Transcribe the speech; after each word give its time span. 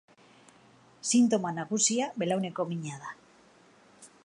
Sintoma 1.09 1.51
nagusia 1.59 2.09
belauneko 2.23 2.67
mina 2.73 2.99
da. 3.07 3.15